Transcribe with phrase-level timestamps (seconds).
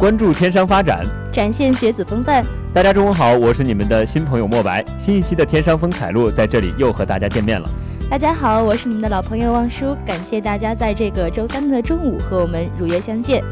[0.00, 2.42] 关注天商发展，展现学子风范。
[2.72, 4.82] 大家中午好，我是你们的新朋友莫白。
[4.96, 7.68] 新一期的天商风采录在这里又和大家见面了。
[8.08, 13.44] 大家好，我是你们的老朋友望叔，感谢大家在这个周三的中午和我们如约相见。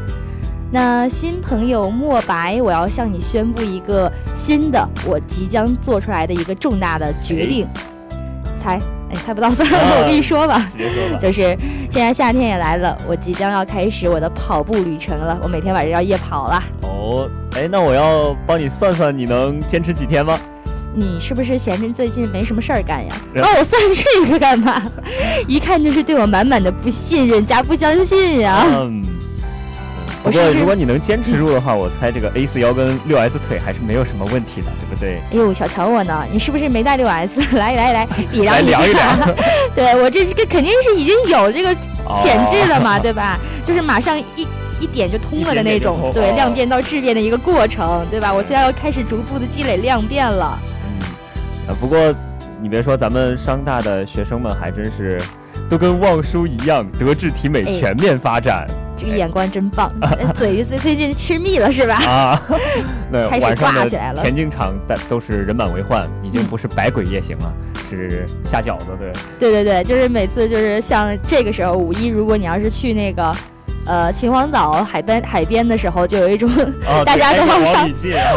[0.71, 7.67] 那新朋友莫白，我要向你宣布一个新的我即将做出来的一个重大的决定。
[8.57, 8.79] 猜？
[9.11, 11.19] 哎，猜不到算了，我跟你说吧，直接说吧。
[11.19, 11.55] 就是
[11.91, 15.37] 现在夏天也来了，我即将要开始我的跑步旅程了。
[15.41, 16.63] 我每天晚上要夜跑了。
[16.83, 20.39] 哦，哎，那我要帮你算算，你能坚持几天吗？
[20.93, 23.15] 你是不是嫌着最近没什么事儿干呀？
[23.35, 24.81] 帮我算这个干嘛？
[25.47, 28.65] 一看就是对我满满的不信任加不相信呀。
[28.67, 29.01] 嗯。
[30.21, 35.15] 不过如果你能坚持住的话，我猜这个 A 四腰跟六 S 腿还是没有什么问题的，对不对？
[35.15, 37.41] 哎呦，小瞧我呢，你是不是没带六 S？
[37.57, 39.15] 来来来，比量一下。
[39.73, 41.73] 对我这这个肯定是已经有这个
[42.21, 43.39] 潜质了嘛， 对吧？
[43.63, 44.45] 就是马上一
[44.79, 48.33] 一点就通了的那种，对，量变到质变的一个过程，对吧？
[48.33, 50.59] 我现在要开始逐步的积累量变了。
[50.85, 51.97] 嗯，不过
[52.61, 55.17] 你别说，咱们商大的学生们还真是
[55.69, 58.67] 都跟望叔一样，德智体美全面发展。
[58.99, 59.91] 这个眼光真棒，
[60.35, 61.95] 嘴最最近吃蜜了是吧？
[62.05, 62.41] 啊，
[63.11, 64.21] 那开始挂起来了。
[64.21, 67.53] 田径场但都是人满为患，已经不是百鬼夜行了，
[67.89, 69.11] 是下饺子对。
[69.39, 73.35] 对对对，就是每次就是像这个时候五一，如果你要是去那个。
[73.85, 76.49] 呃，秦皇岛海边海边的时候，就有一种
[77.05, 77.89] 大家都往上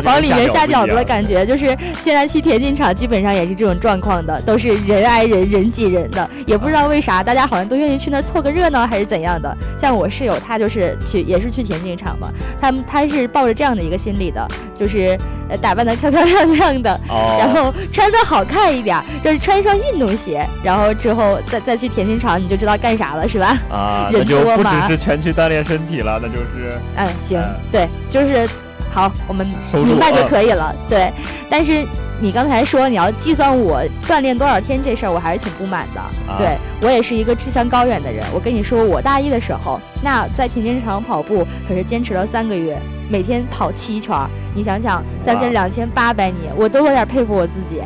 [0.04, 1.44] 往里面下饺子的感觉。
[1.44, 9.54] 就是现在去田径场，基本上也是这种状况的，都是人挨人人挤人的，也不知道为啥，大家好像都愿意去那儿凑个热闹，还是怎样的。
[9.76, 12.28] 像我室友，他就是去也是去田径场嘛，
[12.60, 15.18] 他们他是抱着这样的一个心理的，就是
[15.58, 17.00] 打扮的漂漂亮亮的，
[17.38, 23.56] 然后穿的好看一点，就是穿一双运动鞋，然后之后再再去田径场，你就知道干啥了，是吧？
[23.70, 26.72] 啊， 那就不只是全去锻炼身体了，那就是。
[26.96, 27.40] 嗯，行，
[27.70, 28.48] 对，就是
[28.92, 29.46] 好，我们
[29.84, 30.74] 明白就可以了。
[30.88, 31.12] 对，
[31.48, 31.84] 但是
[32.20, 36.00] 你刚才说你要计算我锻炼多少天这事儿，我还是挺不满的。
[36.38, 38.24] 对我也是一个志向高远的人。
[38.34, 42.78] 我跟你说，我大一的时候，那在田径场跑步可是坚持了三个月。
[43.12, 44.16] 每天跑七圈，
[44.54, 47.82] 你想想，将近两千八百米，我都有点佩服我自己。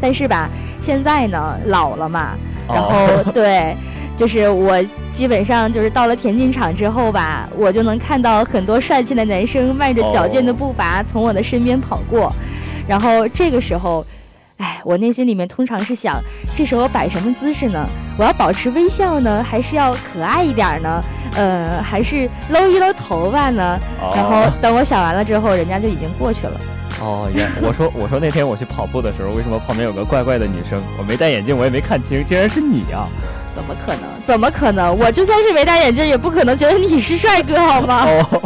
[0.00, 0.50] 但是吧，
[0.80, 2.34] 现在呢，老了嘛，
[2.66, 3.76] 然后 对，
[4.16, 4.82] 就是我
[5.12, 12.32] 基本上就是到了田径场之后吧，我就能看到很多帅气的男生迈着矫健的步伐从我的身边跑过，
[12.88, 14.04] 然后这个时候。
[14.58, 16.20] 哎，我内心里面通常是想，
[16.56, 17.86] 这时候摆什么姿势呢？
[18.18, 21.00] 我要保持微笑呢，还是要可爱一点呢？
[21.38, 23.78] 呃，还是搂一搂头发呢？
[24.14, 26.60] 然后等我想完了之后，人家就已经过去了。
[27.00, 30.80] 哦，原我说我说那天我去跑步的时候，为什么旁边有个怪怪的女生？
[30.98, 33.06] 我没戴眼镜，我也没看清，竟然是你啊！
[33.54, 34.02] 怎么可能？
[34.24, 34.96] 怎么可能？
[34.98, 38.02] 我就算是没戴眼镜，也不可能觉得你是帅哥，好吗？
[38.10, 38.42] 哦，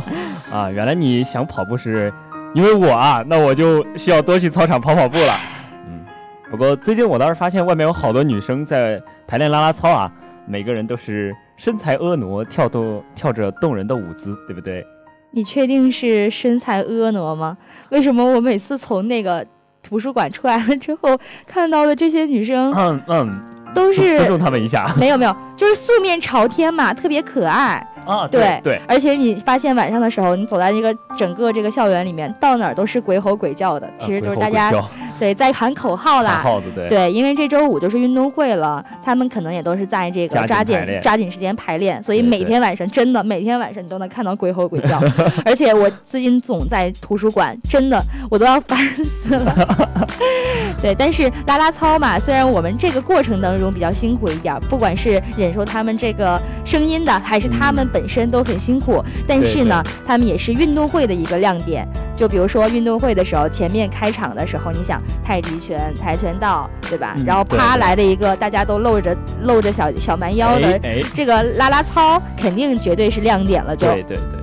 [0.52, 2.12] 啊，原来你想跑步是
[2.54, 5.34] 因为我啊，那我就需要多去操场跑跑步了。
[5.88, 6.04] 嗯
[6.50, 10.12] 不过最近我倒是发现外面有好多女生在排练啦啦操啊，
[10.46, 14.84] 每个人都是身材婀娜，跳动跳着动人的舞姿，对不对？
[15.30, 17.56] 你确定是身材婀娜吗？
[17.90, 19.46] 为什么我每次从那个
[19.80, 21.16] 图书馆出来了之后
[21.46, 23.40] 看到的这些女生，嗯嗯，
[23.72, 34.72] 都是尊重他们一下，没有没有，就是素面朝天嘛，特别可爱啊，对对，而且你发现晚上的时候，你走在那个整个这个校园里面，到哪儿都是鬼吼鬼叫的，其实就是大家。
[35.20, 45.00] 对，在喊口号啦，号子对，对，因为这周五就是运动会了，他们可能也都是在这个抓紧抓紧时间排练，所以每天晚上真的每天晚上你都能看到鬼吼鬼叫，
[45.44, 50.06] 而且我最近总在图书馆，真的我都要烦死了。
[50.82, 61.86] 对，但是拉拉操嘛，虽然我们这个过程当中比较辛苦一点，不管是忍受他们这个声音的，还是他们本身都很辛苦，但是呢，他们也是运动会的一个亮点。
[62.16, 65.00] 就比如说运动会的时候，前面开场的时候，你想。
[65.24, 67.14] 太极拳、跆拳道，对吧？
[67.24, 70.80] 然后啪来了一个，大家都露着露着小小蛮腰的，
[71.14, 73.74] 这个啦啦操肯定绝对是亮点了。
[73.74, 74.40] 就对对对。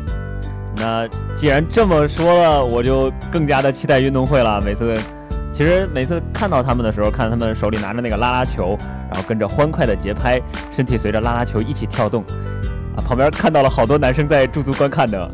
[0.78, 4.62] 那既然这么说了，我就更加的期待运动会了。
[4.66, 4.94] 每次，
[5.52, 8.78] 其实每次看到他们的时候，看他们手里拿着那个啦啦球，
[9.12, 10.40] 然后跟着欢快的节拍，
[10.72, 12.24] 身体随着啦啦球一起跳动，
[13.00, 15.32] 啊，旁边看到了好多男生在驻足观看的。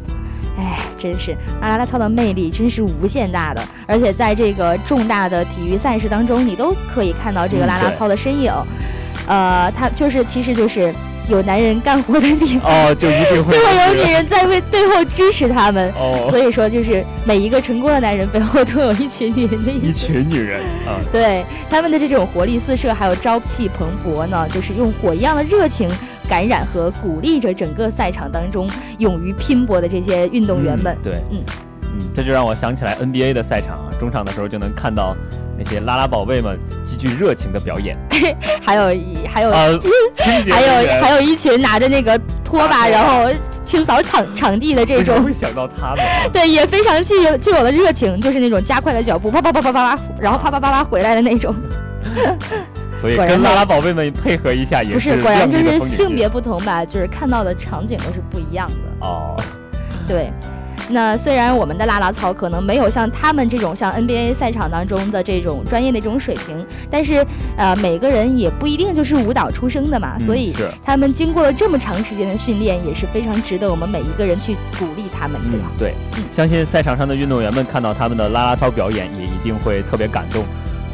[0.58, 8.52] 哎，真是啦啦操的魅力真是无限大的，而且在这个重大的体育赛事当中，你都可以看到这个啦啦操的身影。
[9.28, 10.94] 呃，他就是其实就是
[11.28, 15.92] 有男人干活的地方，哦，就一定会 就会有女人在为背后支持他们。
[15.98, 25.90] 哦，所以说就是每一个成功的男人背后都有一群女人的一群女人啊，对他们的这种活力四射，还有朝气蓬勃呢，就是用火一样的热情。
[26.26, 30.98] 感染和鼓励着整个赛场当中勇于拼搏的这些运动员们。
[31.02, 31.42] 对，嗯
[31.98, 35.16] 嗯，这就让我想起来 NBA 的赛场啊，中场的时候就能看到
[35.58, 37.98] 那些拉拉宝贝们极具热情的表演，
[38.62, 38.84] 还有
[39.30, 43.32] 还有还有还有一群拿着那个拖把然后
[43.64, 45.24] 清扫场场地的这种。
[45.24, 46.04] 会想到他们？
[46.34, 51.56] 对，也非常具有具有的热情，就是那种加快了脚步，啪啪啪啪啪啪，然后啪啪啪啪回来的那种。
[53.14, 59.08] 所以跟拉拉宝贝们配合一下也是，不是果然就是性别不同吧，就是看到的场景都是不一样的。
[59.08, 59.36] 哦，
[60.08, 60.32] 对，
[60.90, 67.26] 那虽然我们的拉拉操可能没有像他们这种像 NBA 赛场当中的这种专业的这种水平，但是
[67.58, 75.58] 呃，每个人也不一定就是舞蹈出身的嘛，所以他们经过了这么长时间的训练，也是非常值得我们每一个人去鼓励他们的。
[75.78, 75.94] 对，
[76.32, 80.44] 相信赛场上的运动员们看到他们的拉拉操表演，也一定会特别感动。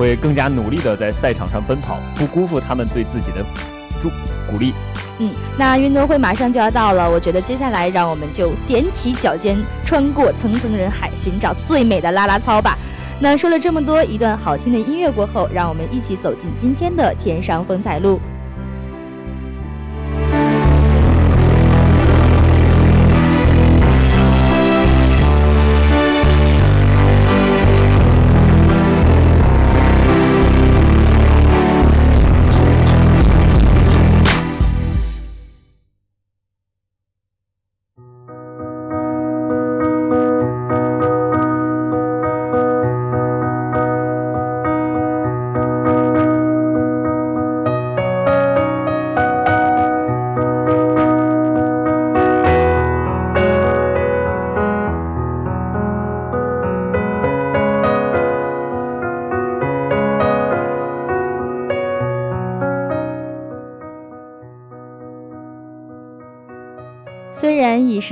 [0.02, 3.46] 会更加努力的在赛场上奔跑，不辜负他们对自己的
[4.02, 4.10] 祝
[4.50, 4.74] 鼓励。
[5.20, 5.30] 嗯，
[5.60, 12.76] 那运动会马上就要到了，我觉得接下来让我们就踮起脚尖，穿过层层人海，寻找最美的啦啦操吧。
[13.20, 18.20] 那说了这么多，一段好听的音乐过后，让我们一起走进今天的天上风采路。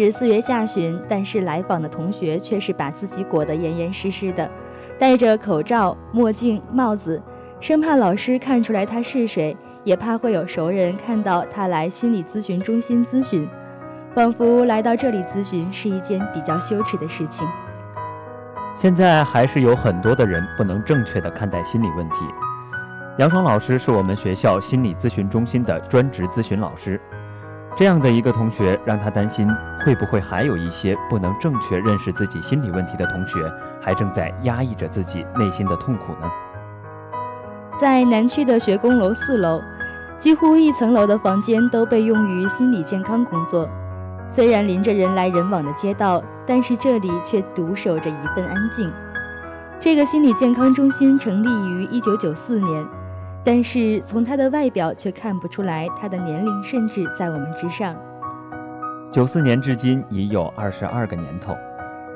[0.05, 4.49] 是四月下旬，但是来访的同学却是把自己裹得严严实实的，
[4.97, 7.21] 戴着口罩、墨镜、帽子，
[7.59, 13.45] 生怕老师看出来他是谁，也怕会有熟人看到他来心理咨询中心咨询，
[14.15, 17.45] 仿佛来到这里咨询是一件比较羞耻的事情。
[18.75, 22.19] 现在还是有很多的人不能正确的看待心理问题。
[23.17, 26.97] 杨爽老师是我们学校心理咨询中心的专职咨询老师。
[27.79, 29.47] 这样的一个同学，让他担心
[29.85, 33.49] 会不会还有一些不能正确认识自己心理问题的同学，
[33.81, 36.29] 还正在压抑着自己内心的痛苦呢？
[37.77, 39.61] 在南区的学工楼四楼，
[40.17, 43.65] 几乎一层楼的房间都被用于心理健康工作。
[44.29, 48.91] 虽然临着人来人往的街道，但是这里却独守着一份安静。
[49.79, 52.85] 这个心理健康中心成立于一九九四年。
[53.43, 57.95] 但是从他的外表却看不出来，他的年龄甚至在我们之上。
[59.11, 61.55] 九四年至今已有二十二个年头，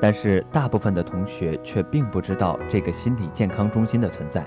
[0.00, 4.44] 但是大部分的同学却并不知道这个心理健康中心的存在。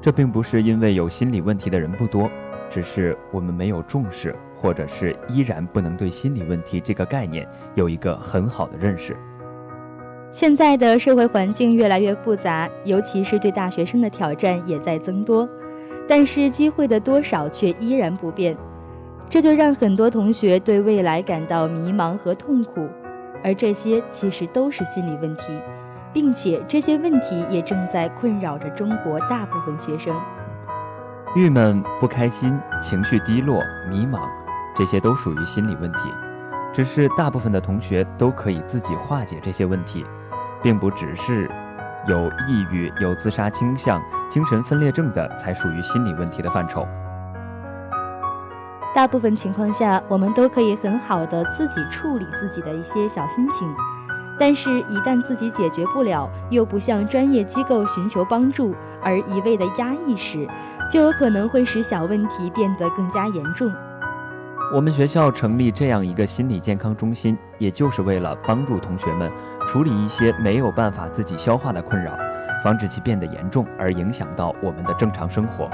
[0.00, 2.30] 这并不是因为有心理问题的人不多，
[2.68, 9.16] 只是我们没有重视，或者是依然不能对心理问题这个概念有一个很好的认识。
[10.30, 15.48] 现在的社会环境越来越复杂，尤其是对大学生的挑战也在增多。
[16.08, 18.56] 但是机会的多少却依然不变，
[19.28, 22.88] 这就让很多同学对未来感到迷茫和痛苦，
[23.44, 25.52] 而这些其实都是心理问题，
[26.10, 30.18] 并且这些问题也正在困扰着中国大部分学生。
[31.36, 34.20] 郁闷、不开心、情绪低落、迷茫，
[34.74, 36.08] 这些都属于心理问题，
[36.72, 40.06] 只是大部分的同学都可以自己化解这些问题，
[40.62, 41.50] 并不只是。
[42.06, 46.86] 有抑郁、有自杀倾向、精神分裂症的，才属于心理问题的范畴。
[48.94, 53.68] 大部分情况下，我们都可以很好的自己处理自己的一些小心情，
[54.38, 60.48] 但是，一旦自己解决不了，又不向专业机构寻求帮助，而一味的压抑时，
[60.90, 63.72] 就有可能会使小问题变得更加严重。
[64.74, 69.30] 我们学校成立这样一个心理健康中心，也就是为了帮助同学们。
[69.66, 72.12] 处理一些没有办法自己消化的困扰，
[72.62, 75.70] 防止其变得严重而影响到我们的正常生活。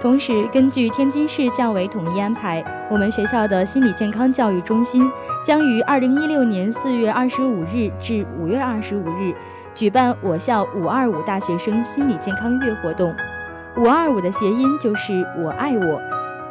[0.00, 5.10] 同时，根据天津市教委统一安排，我们学校的心理健康教育中心
[5.44, 9.34] 将于二零一六年四月二十五日至五月二十五日
[9.74, 13.12] 举办我校“五二五”大学生心理健康月活动。
[13.76, 16.00] “五二五”的谐音就是“我爱我”，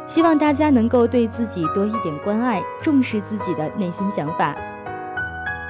[0.06, 4.54] 希望大家能够对自己多一点关爱，重视自己的内心想法。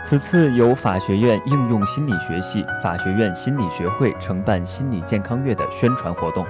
[0.08, 6.46] 此次由法学院应用心理学系、法学院心理学会承办心理健康月的宣传活动。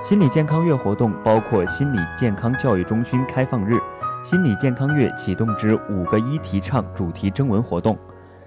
[0.00, 3.80] 心理健康月活动包括心理健康教育中心开放日、
[4.22, 7.98] 心理健康月启动之五个一提倡主题征文活动、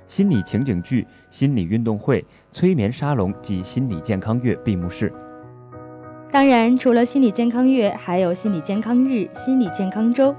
[0.08, 5.12] 心理情景剧、心理运动会、催眠沙龙及心理健康月闭幕式。
[6.32, 10.34] 当然，除了心理健康月，还有心理健康日、心理健康周。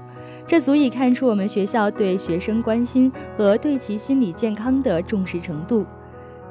[0.49, 5.85] 这足以看出我们学校对学生关心和对其心理健康的重视程度。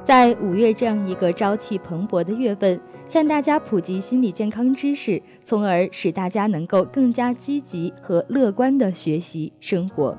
[0.01, 10.17] 在五月这样一个朝气蓬勃的月份，向大家普及心理健康知识，从而使大家能够更加积极和乐观的学习生活。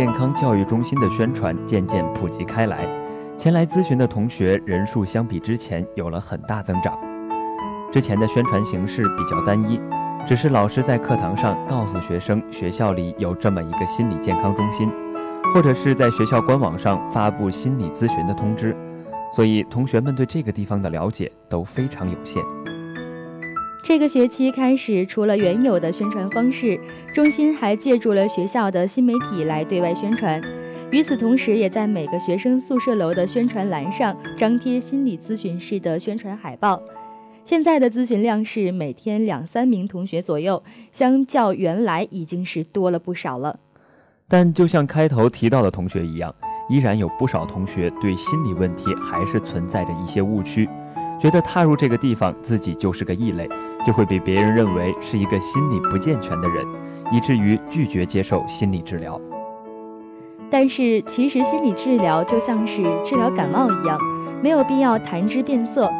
[0.00, 2.88] 健康教育中心的宣传渐渐普及开来，
[3.36, 6.98] 前来咨询的同学人数相比之前有了很大增长。
[7.92, 9.78] 之前的宣传形式比较单一，
[10.26, 14.90] 只是老师在课堂上告诉学生学校里有这么一个心理健康中心，
[15.52, 18.74] 或者是在学校官网上发布心理咨询的通知，
[19.34, 22.42] 所以同学们对这个地方的了解都非常有限。
[23.82, 26.78] 这个学期开始，除了原有的宣传方式，
[27.14, 30.40] 中心还借助了学校的新媒体来对外宣传。
[30.90, 36.80] 与此同时，也在每个学生宿舍楼的宣传栏上张贴心理咨询室的宣传海报。
[37.42, 43.58] 现在的咨询量是每天两三名同学左右，相较原来已经是多了不少了。
[44.28, 46.32] 但就像开头提到的同学一样，
[46.68, 50.68] 依然有不少同学对心理问题还是存在着一些误区，
[51.20, 53.48] 觉得踏入这个地方自己就是个异类，
[53.86, 56.66] 就会被别人认为是一个心理不健全的人，
[57.12, 59.20] 以至于拒绝接受心理治疗。
[60.50, 63.98] 但是，其实心理治疗就像是治疗感冒一样，
[64.42, 65.90] 没有必要谈之变色。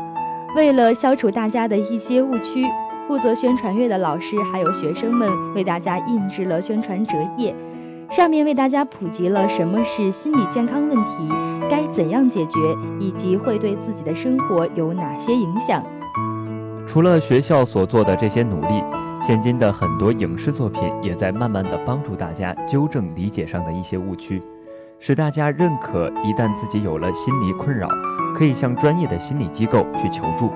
[0.57, 2.67] 为了消除大家的一些误区，
[3.07, 7.55] 负责宣传月的老师还有学生们为大家印制了宣传折页，
[8.11, 11.29] 上面为大家普及了什么是心理健康问题，
[11.71, 12.59] 该怎样解决，
[12.99, 15.81] 以及会对自己的生活有哪些影响。
[16.91, 18.83] 除了学校所做的这些努力。
[19.23, 24.43] 现今的很多影视作品也在慢慢的帮助大家纠正理解上的一些误区，
[24.99, 27.87] 使大家认可一旦自己有了心理困扰，
[28.37, 30.51] 可以向专业的心理机构去求助。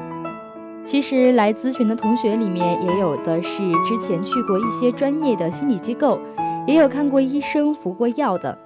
[0.85, 6.19] 其实来咨询的同学里面也有的是之前去过一些专业的心理机构，
[6.67, 8.59] 也有看过医生服过药的。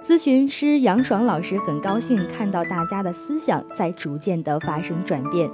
[0.00, 5.50] 咨询师杨爽老师很高兴看到大家的思想在逐渐的发生转变。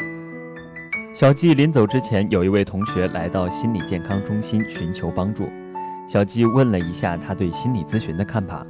[1.14, 5.46] 小季临走之前，有一位同学来到心理健康中心寻求帮助。
[6.08, 8.66] 小季问了一下他对心理咨询的看法。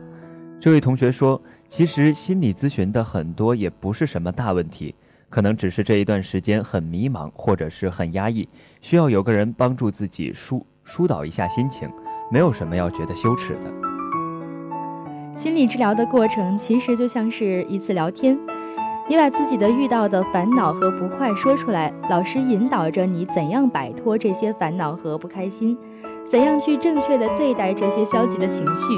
[0.61, 4.92] 这位同学说：“其实心理咨询的很多也不是什么大问题，
[5.30, 8.49] 可能只是这一段时间很迷茫或者是很压抑，
[8.80, 11.88] 需要有个人帮助自己疏疏导一下心情，
[12.28, 13.72] 没有什么要觉得羞耻的。”
[15.32, 18.37] 心理治疗的过程其实就像是一次聊天。
[19.09, 25.76] 你把自己的遇到的烦恼和不快说出来，老师引导着你怎样摆脱这些烦恼和不开心，
[26.26, 28.94] 怎样去正确的对待这些消极的情绪。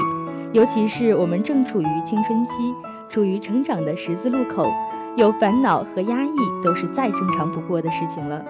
[0.53, 2.73] 尤其是我们正处于青春期，
[3.09, 4.71] 处于成长的十字路口，
[5.17, 8.41] 有烦恼和压抑都是再正常不过的事情了。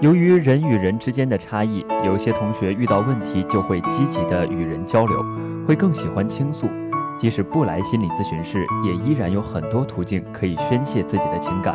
[0.00, 5.24] 由于人与人之间的差异，有些同学遇到问题就会积极的与人交流，
[5.66, 6.66] 会更喜欢倾诉。
[7.18, 11.74] 即使不来心理咨询室，也依然有很多途径可以宣泄自己的情感，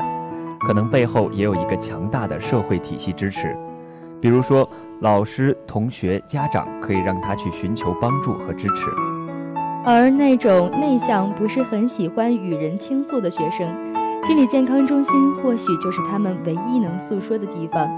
[0.62, 3.54] 可能背后也有一个强大的社会体系支持，
[4.22, 4.68] 比如说
[5.02, 8.90] 老师、同学、家长可以让他去寻求帮助和支持。
[9.86, 13.68] 而那种内向、不是很喜欢与人倾诉的学生，
[14.24, 17.90] 心理健康中心或许就是他们唯一能诉说的地方。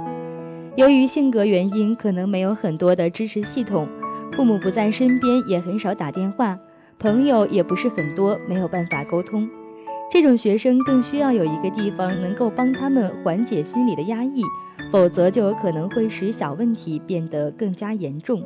[0.75, 3.87] 由于性格原因，可能没有很多的支持系统，
[4.31, 6.57] 父母不在身边，也很少打电话。
[6.97, 9.49] 朋友也不是很多，没有办法沟通。
[10.11, 14.43] 这种学生更需要有一个地方能够帮他们缓解心理的压抑，
[14.91, 18.41] 否则就有可能会使小问题变得更加严重。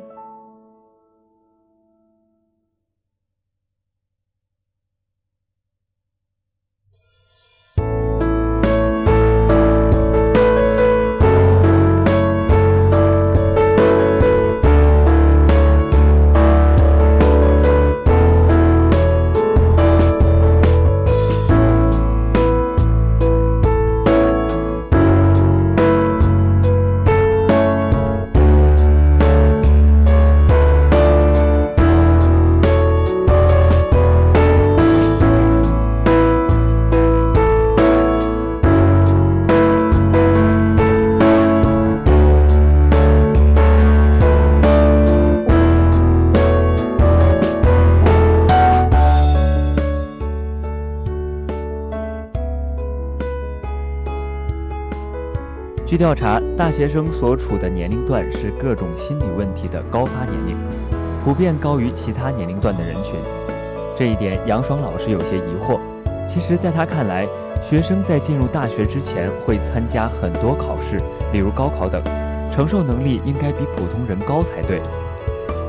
[56.00, 60.56] 调查，大学生所处的年龄段是各种心理问题的高发年龄，
[61.22, 63.20] 普遍高于其他年龄段的人群。
[63.98, 65.78] 这一点，杨爽老师有些疑惑。
[66.26, 67.28] 其实，在他看来，
[67.62, 70.96] 学生在进入大学之前会参加很多考试，
[71.34, 72.02] 例如高考等，
[72.50, 74.80] 承受能力应该比普通人高才对。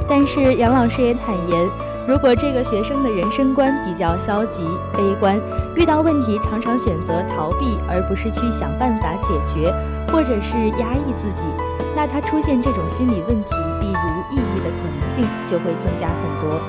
[0.07, 1.67] 但是，杨老师也坦言，
[2.07, 4.63] 如果这个学生的人生观比较消极、
[4.93, 5.37] 悲观，
[5.75, 9.73] 遇到问题常常选择逃避，而不是去想办法解决。
[10.07, 11.43] 或者是压抑自己，
[11.95, 13.93] 那他出现这种心理问题，比如
[14.31, 16.59] 抑郁的可能性就会增加很多。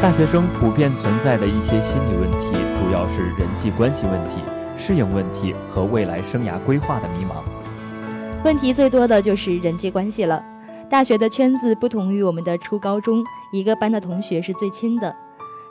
[0.00, 4.40] 大学生普遍存在的一些心理问题，主要是人际关系问题、
[4.78, 7.42] 适应问题和未来生涯规划的迷茫。
[8.44, 10.40] 问题最多的就是人际关系了。
[10.88, 15.14] 大学的圈子不同于我们的初高中，一个班的同学是最亲的。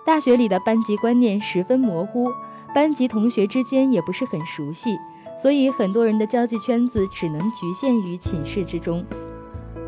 [0.05, 2.29] 大学里的班级观念十分模糊，
[2.75, 4.97] 班级同学之间也不是很熟悉。
[5.37, 9.05] 所以很多人的交际圈子只能局限于寝室之中，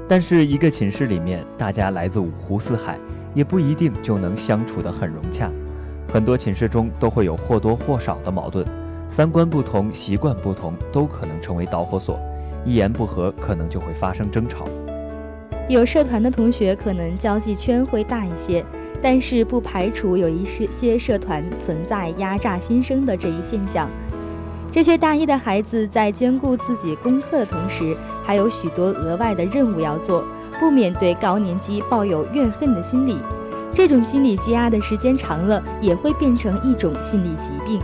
[0.07, 2.99] 但是一个寝室里面，大家来自五湖四海，
[3.33, 5.51] 也不一定就能相处得很融洽。
[6.07, 8.63] 很多寝室中都会有或多或少的矛盾，
[9.07, 12.19] 三观不同、习惯不同，都可能成为导火索，
[12.63, 14.65] 一言不合可能就会发生争吵。
[15.67, 18.63] 有社团的同学可能交际圈会大一些，
[19.01, 23.89] 但是不排除有一些社团存在压榨新生的这一现象。
[24.71, 30.23] 这些大一的孩子在兼顾自己功课的同时，还有许多额外的任务要做，
[30.60, 33.17] 不免对高年级抱有怨恨的心理。
[33.73, 37.82] 这种心理积压的时间长了，也会变成一种心理疾病。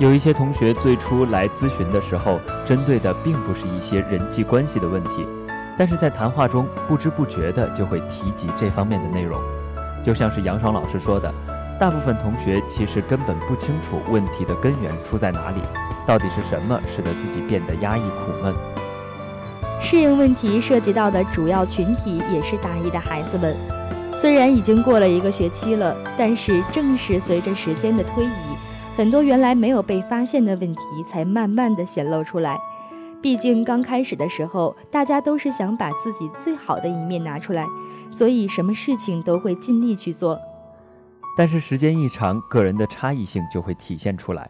[0.00, 5.24] 有一些同学最初来咨询的时候，针对的并不是一些人际关系的问题，
[5.78, 9.40] 但是在谈话中不知不觉的就会提及这方面的内容。
[10.04, 11.32] 就像是杨爽老师说的，
[11.78, 15.60] 大部分同学其实根本不清楚问题的根源出在哪里，
[16.06, 18.54] 到底是什么使得自己变得压抑苦闷。
[19.80, 23.54] 适应问题涉及到的主要群体也是大一的孩子们。
[24.18, 28.30] 虽然已经过了一个学期了，但是正是随着时间的推移。
[28.96, 32.56] 很多原来没有被发现的问题，才慢慢的显露出来。
[33.20, 37.66] 毕竟刚开始的时候，大家都是想把自己最好的一面拿出来，
[38.10, 40.40] 所以什么事情都会尽力去做。
[41.36, 44.48] 但是时间一长，个人的差异性就会体现出来。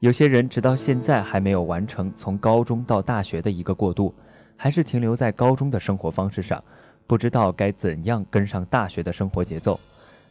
[0.00, 4.14] 有些人直到现在还没有完成从高中到大学的一个过渡，
[4.56, 6.62] 还是停留在高中的生活方式上，
[7.06, 9.78] 不知道该怎样跟上大学的生活节奏。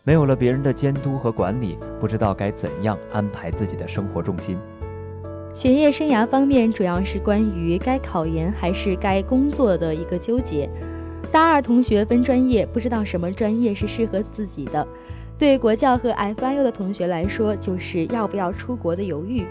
[0.04, 4.58] 没有了别人的监督和管理，不知道该怎样安排自己的生活重心。
[5.54, 10.70] 学业生涯方面，主要是关于该考研还是该工作的一个纠结。
[11.32, 14.86] 大二同学分专业，不知道什么专业是适合自己的。
[15.44, 19.46] 对国教和 FIU 的同学来说，就是要不要出国的犹豫。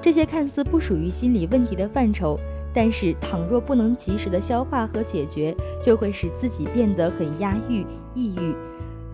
[0.00, 2.38] 这些看似不属于心理问题的范畴，
[2.72, 5.52] 但是倘若不能及时的消化和解决，
[5.82, 8.54] 就会使自己变得很压抑、抑郁。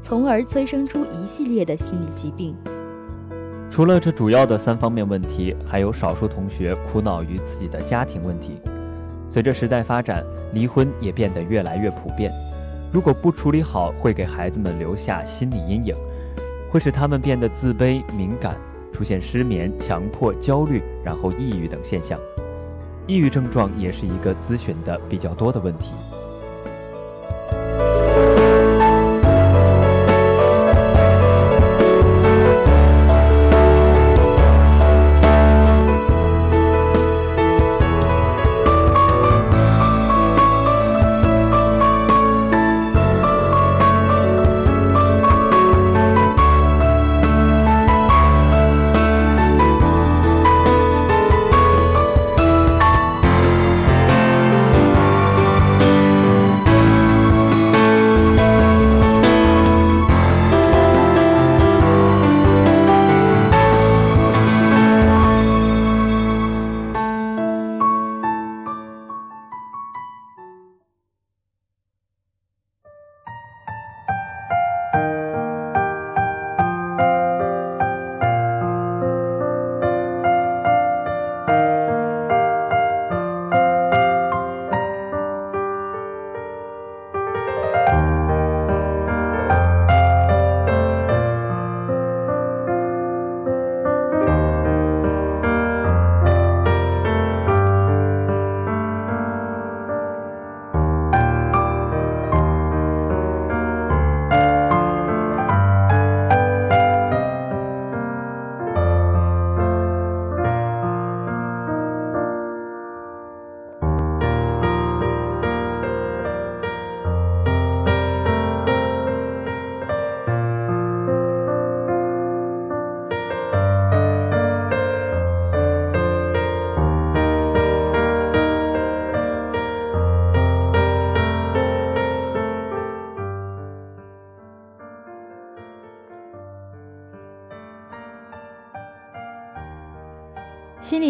[0.03, 2.55] 从而催生出一系列的心理疾病。
[3.71, 8.61] 除了这主要的三方面问题，还有少数同学苦恼于自己的家庭问题。
[9.31, 12.31] 随着时代发展，离婚也变得越来越普遍。
[12.93, 15.95] 如果不处理好，会给孩子们留下心理阴影，
[16.71, 18.57] 会使他们变得自卑、敏感，
[18.93, 22.19] 出现失眠、强迫、焦虑，然后抑郁等现象。
[23.07, 25.93] 抑郁症状也是一个咨询的比较多的问题。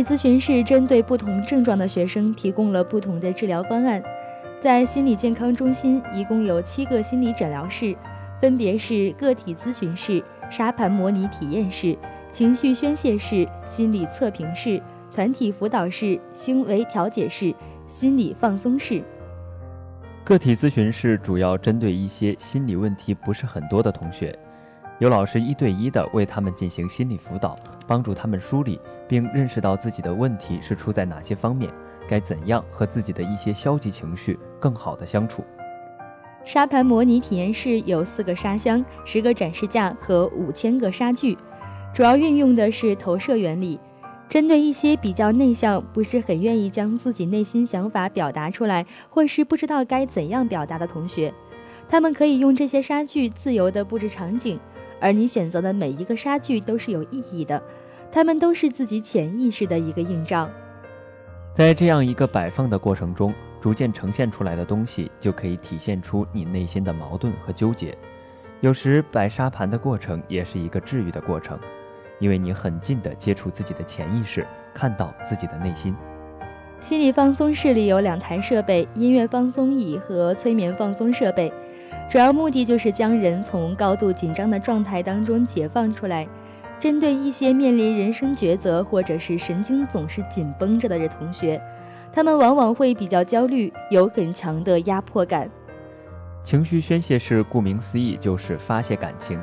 [0.09, 4.03] 咨询室针对不同症状的学生提供了不同的治疗方案。
[4.59, 7.95] 在心理健康中心，一共有七个心理诊疗室，
[8.41, 11.95] 分别是个体咨询室、沙盘模拟体验室、
[12.31, 14.83] 情绪宣泄室、心理测评室、
[15.15, 17.55] 团体辅导室、行为调解室、
[17.87, 19.05] 心理放松室。
[20.25, 24.35] 个体咨询室主要针对一些心理问题不是很多的同学，
[25.01, 28.81] 有老师一对一的为他们进行心理辅导，帮助他们梳理。
[29.09, 31.71] 并认识到自己的问题是出在哪些方面，
[32.07, 35.43] 该怎样和自己的一些消极情绪更好的相处。
[36.45, 41.37] 沙盘模拟体验室有四个沙箱、十个展示架和五千个沙具，
[41.93, 43.79] 主要运用的是投射原理。
[44.29, 51.33] 针对一些比较内向、不是很愿意将自己内心想法表达出来，或是不知道该怎样表达的同学，
[51.89, 54.61] 他们可以用这些沙具自由地布置场景，
[55.01, 57.63] 而你选择的每一个沙具都是有意义的，
[58.11, 60.49] 它们都是自己潜意识的一个映照。
[61.55, 67.97] 在这样一个摆放的过程中，逐渐呈现出来的东西就可以体现出你内心的矛盾和纠结。
[68.61, 71.59] 有时摆沙盘的过程也是一个治愈的过程。
[72.21, 74.45] 因为你很近的接触自己的潜意识，
[74.75, 75.95] 看到自己的内心。
[76.81, 81.53] 心理放松室里有两台设备：音乐放松椅和催眠放松设备。
[82.11, 86.27] 主要目的就是将人从高度紧张的状态当中解放出来。
[86.81, 91.61] 针对一些面临人生抉择或者是神经总是紧绷着的人同学，
[92.13, 95.51] 他们往往会比较焦虑，有很强的压迫感。
[96.43, 99.41] 情绪宣泄室顾名思义就是发泄感情，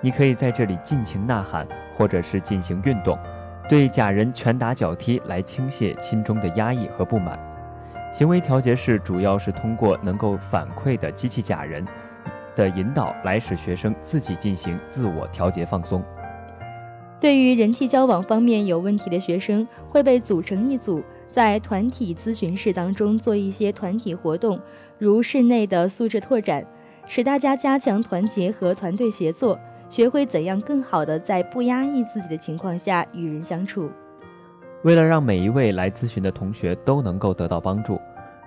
[0.00, 1.66] 你可以在这里尽情呐喊。
[1.94, 3.18] 或者是进行运动，
[3.68, 7.36] 对假人拳打脚踢来倾泻心中的压抑和不满。
[8.12, 11.84] 行为调节室主要是通过能够反馈的机器假人
[12.54, 16.00] 的引导，来使学生自己进行自我调节放松。
[17.20, 24.60] 对于人际交往方面有问题的学生，会被组成一组，在团体咨询室当中做一些团体活动，
[24.98, 26.64] 如室内的素质拓展，
[27.06, 29.58] 使大家加强团结和团队协作。
[29.88, 33.90] 学会怎样更好的在不压抑自己的情况下与人相处。
[34.82, 37.98] 为了让每一位来咨询的同学都能够得到帮助，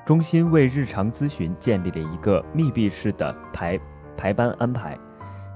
[0.05, 3.79] 中心为日常咨询建立了一个密闭式的排
[4.15, 4.95] 排班安排，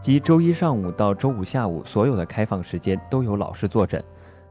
[0.02, 4.04] 即周一上午到周五下午所有的开放时间都有老师坐诊，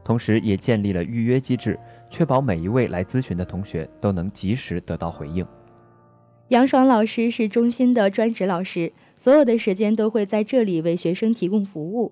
[0.03, 1.79] 同时也建立了预约机制，
[2.09, 5.45] 确保每一位来咨询的同学都能及时得到回应。
[6.49, 8.91] 杨爽老师是中心的专职老师。
[9.17, 12.11] 所有的时间都会在这里为学生提供服务。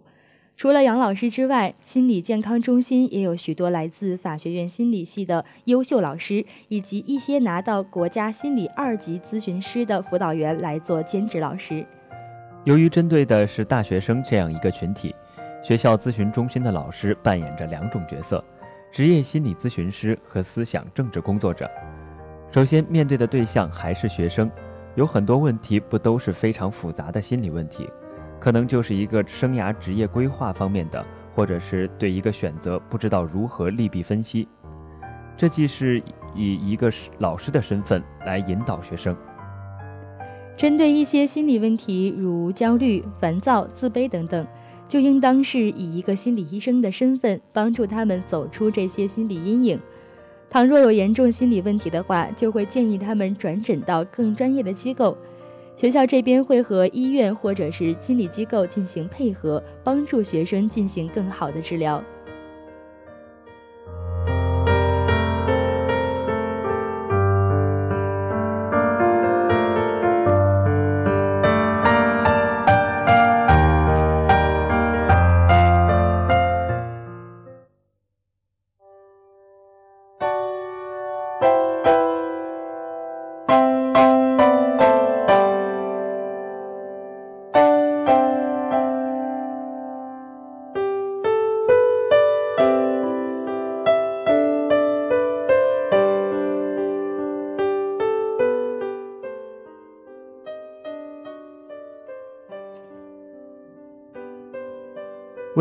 [0.56, 11.86] 除了杨老师之外，心理健康中心也有许多来自法学院心理系的优秀老师，以及一些拿到国家心理二级咨询师的辅导员来做兼职老师。
[12.66, 15.14] 由于针对的是大学生这样一个群体，
[15.62, 18.42] 学校咨询中心的老师扮演着两种角色：
[18.90, 21.70] 职业心理咨询师和思想政治工作者。
[22.50, 24.50] 首先面对的对象还是学生。
[24.96, 27.90] 有很多问题不都是非常复杂的心理问题，
[28.40, 34.48] 可能就是一个生涯职业规划方面的，或者是对一个选择不知道如何利弊分析。
[35.36, 36.02] 这既是
[36.36, 39.18] 以一个老师的身份来引导学生，
[40.56, 44.46] 针对一些心理问题，如焦虑、烦躁、自卑等等，
[44.88, 49.80] 就应当是以一个心理医生的身份帮助他们走出这些心理阴影。
[50.50, 55.18] 倘若有严重心理问题的话，就会建议他们转诊到更专业的机构。
[55.76, 62.02] 学校这边会和医院或者是心理机构进行配合，帮助学生进行更好的治疗。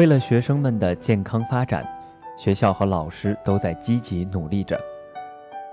[0.03, 1.87] 为了学生们的健康发展，
[2.37, 4.77] 学校和老师都在积极努力着。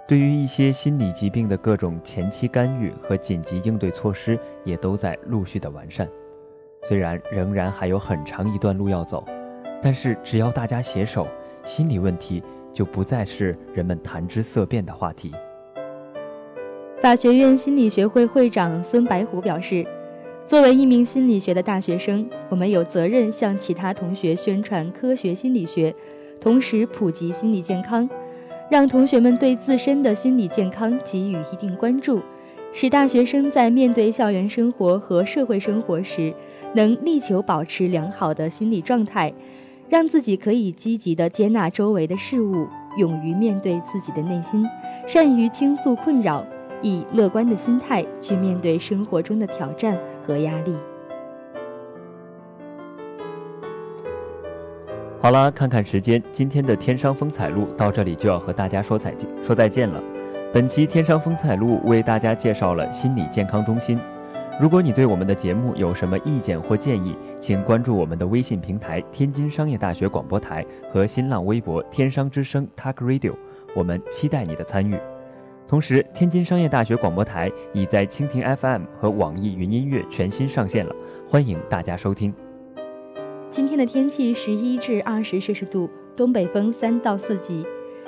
[0.07, 6.07] 对于一些心理疾病的各种前期干预和紧急应对措施，也都在陆续的完善。
[6.83, 9.25] 虽然仍然还有很长一段路要走，
[9.81, 11.27] 但是只要大家携手，
[11.63, 15.33] 心理问题就不再是人们谈之色变的话题。
[17.01, 19.83] 法学院心理学会会长孙白虎表示。
[20.49, 25.93] 作为一名心理学的大学生，我们有责任向其他同学宣传科学心理学，
[26.41, 28.09] 同时普及心理健康，
[28.67, 32.19] 让同学们对自身的心理健康给予一定关注，
[32.73, 36.33] 使大学生在面对校园生活和社会生活时，
[36.73, 39.31] 能力求保持良好的心理状态，
[39.87, 42.65] 让自己可以积极地接纳周围的事物，
[42.97, 44.65] 勇于面对自己的内心，
[45.05, 46.43] 善于倾诉困扰，
[46.81, 49.95] 以乐观的心态去面对生活中的挑战。
[50.29, 50.75] 和压力。
[55.19, 59.99] 好了，看看时间，今天的天商风采录到这里就要和大家说再见，说再见了。
[60.53, 63.99] 本期天商风采录为大家介绍了心理健康中心。
[64.61, 70.63] 如果你对我们的节目有什么意见或建议，请关注我们的微信平台“天津商业大学广播台”
[70.93, 73.33] 和新浪微博“天商之声 Talk Radio”，
[73.75, 74.95] 我们期待你的参与。
[75.69, 80.95] 同时，天津商业大学广播台已在蜻蜓 FM 和网易云音乐全新上线了，
[81.29, 82.33] 欢迎大家收听。
[83.51, 87.63] 今天的天气十一至二十摄氏度，东北风三到四级。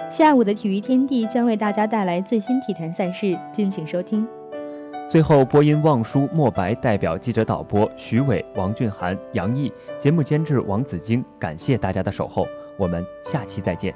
[0.10, 4.28] 下午的体育天地将为大家带来最新体坛赛事，敬请收听。
[5.08, 13.94] 最后，播音望舒、莫白代表记者导播徐伟、王俊涵、杨毅，节目监制王子晶，感谢大家的守候，我们下期再见。